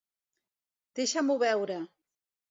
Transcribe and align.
Deixa-m'ho 0.99 1.35
veure! 1.43 1.77